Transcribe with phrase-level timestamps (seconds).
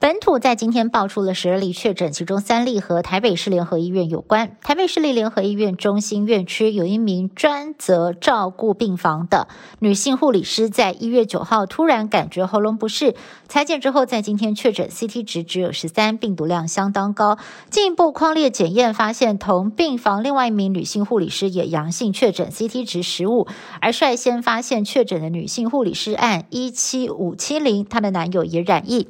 [0.00, 4.56] 本土在今天爆出了十二例确诊，其中三例和台北市联合医院有关。
[4.62, 9.48] 台北市立联合医院中心院区有一名专责照顾病房的
[9.80, 13.16] 女性护理师，在一月九号突然感觉喉咙不适，
[13.48, 17.36] 裁剪之后在今天确诊，CT 值只有十三，病毒量相当高。
[17.68, 23.48] 进一步框列检验发现，同病房另外一名女性护理师也阳性确诊，CT 值十五。
[23.80, 29.08] 而率先发现确诊的女性护理师按一七五七零，她的男友也染疫。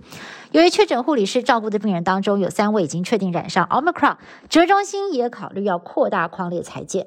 [0.52, 4.16] 由于确诊护理师照顾的病人当中有三位已经确定染上 Omicron，
[4.48, 7.06] 指挥中心也考虑要扩大框列裁剪。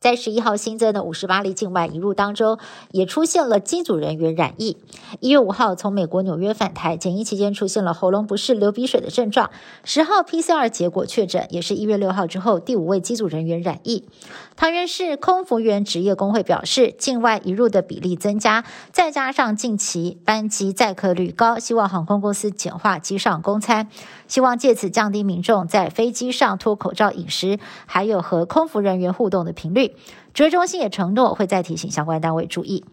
[0.00, 2.58] 在十一号新增的五十八例境外移入当中，
[2.90, 4.78] 也出现了机组人员染疫。
[5.20, 9.50] 一月五号从美国纽约返台，检疫期间出现了喉咙不适、流鼻水的症状。
[9.84, 14.08] 十号 PCR 结果确诊，也是一月六号之后第五位机组人员染疫。
[14.56, 23.90] 桃园市空服员职业工会表示，境外移入的比例增加，再加上近期班机载客率高，希望航空公司简化机上供餐，
[24.26, 29.89] 希望借此降低民众在飞机上脱口罩饮食，还有和空服人员互动的频率。
[30.34, 32.84] 指挥中心也承诺会再提醒相关单位注意。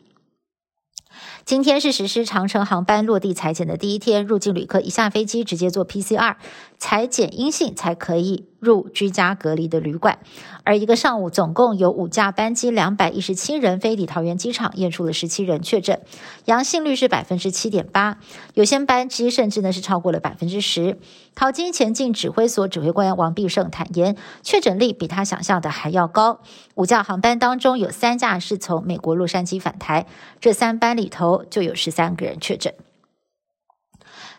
[1.46, 6.36] 今天是实施长城航班落地裁剪的第一天，入境旅客一下飞机直接做 PCR，
[6.78, 8.46] 裁剪阴性才可以。
[8.60, 10.20] 入居家隔离的旅馆，
[10.64, 16.02] 而一个上午总共有五架班机，两百一十七人飞抵桃园机场，验出了十七人确诊，
[16.46, 18.18] 阳性率是百分之七点八，
[18.54, 20.98] 有些班机甚至呢是超过了百分之十。
[21.36, 26.40] 桃机前进指挥所指挥官王必胜坦言，确诊率比他想象的还要高。
[26.76, 30.08] 五架航班当中有三架是从美国洛杉矶返台，
[30.40, 32.74] 这三班里头就有十三个人确诊。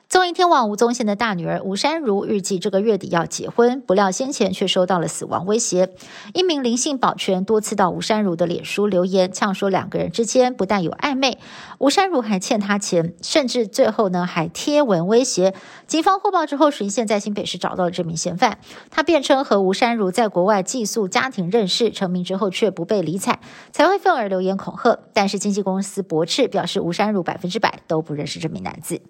[0.08, 5.90] 综艺天王吴宗宪的大女儿吴珊如预计这个月底要结婚，不料先前却收到了死亡威胁。
[6.32, 11.36] 一名灵性保全多次到吴珊如的脸书留言，呛说两个人之间不但有暧昧，
[11.78, 15.54] 吴珊如还欠他钱，甚至最后呢还贴文威胁。
[15.86, 18.60] 警方获报之后，巡线在新北市找到了这名嫌犯，
[18.90, 23.40] 他辩称和吴珊如在国外寄宿家庭认识，成名之后却不被理睬，
[23.72, 24.98] 才会愤而留言恐吓。
[25.12, 29.02] 但是经纪公司驳斥，表示吴珊如百分之百都不认识这名男子。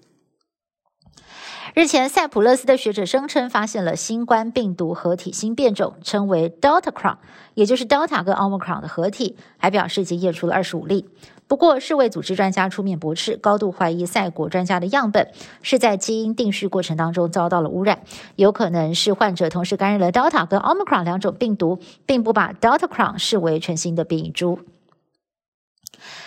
[1.74, 7.16] 日前，塞浦路斯的学者声称发现了新冠病毒合体新变种，称为 Delta Cron，
[7.54, 11.06] 也就是 Delta 跟 Omicron 的合体，还表示已经验出了二十五例。
[11.46, 15.30] 不过，世卫组织专家出面驳斥，高度怀疑赛国专家的样本
[15.62, 18.00] 是在基因定序过程当中遭到了污染，
[18.36, 24.60] 有可能是患者同时感染了 Delta 跟 Omicron 两种病毒，并不把 Delta Cron 视为全新的变异株。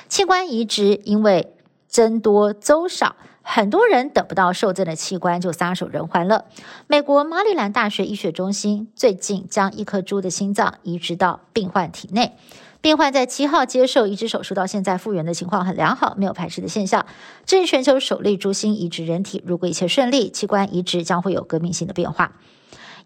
[0.07, 1.53] 器官移植因为
[1.91, 3.15] 增多周少。
[3.43, 6.45] 很多人等不到受赠的器官就撒手人寰了。
[6.87, 12.37] 美国马里兰大学医学中心最近将一颗猪的心脏移植到病患体内，
[12.81, 17.05] 病患在七号接受移植手术，到现在复原的情况很良好，没有排斥的现象。
[17.45, 22.33] 这是全球首例猪心移植人体，如果一切顺利，器官移植将会有革命性的变化。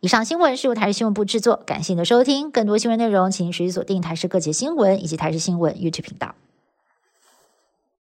[0.01, 2.51] 以上新闻是由台视新闻部制作，感谢您的收听。
[2.51, 6.35] 更多新闻内容，请持续锁定台视各节新闻以及台视新闻 YouTube 频道。